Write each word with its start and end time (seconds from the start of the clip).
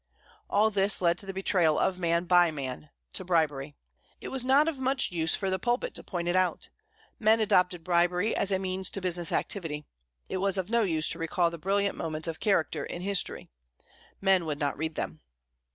All 0.49 0.71
this 0.71 0.99
led 0.99 1.19
to 1.19 1.27
the 1.27 1.31
betrayal 1.31 1.77
of 1.77 1.99
man 1.99 2.23
by 2.23 2.49
man 2.49 2.87
to 3.13 3.23
bribery. 3.23 3.75
It 4.19 4.29
was 4.29 4.43
not 4.43 4.67
of 4.67 4.79
much 4.79 5.11
use 5.11 5.35
for 5.35 5.51
the 5.51 5.59
pulpit 5.59 5.93
to 5.93 6.01
point 6.03 6.27
it 6.27 6.35
out. 6.35 6.69
Men 7.19 7.39
adopted 7.39 7.83
bribery 7.83 8.35
as 8.35 8.51
a 8.51 8.57
means 8.57 8.89
to 8.89 8.99
business 8.99 9.31
activity. 9.31 9.85
It 10.27 10.37
was 10.37 10.57
of 10.57 10.71
no 10.71 10.81
use 10.81 11.07
to 11.09 11.19
recall 11.19 11.51
the 11.51 11.59
brilliant 11.59 11.95
moments 11.95 12.27
of 12.27 12.39
character 12.39 12.83
in 12.83 13.03
history, 13.03 13.51
men 14.19 14.45
would 14.45 14.57
not 14.59 14.75
read 14.75 14.95
them. 14.95 15.21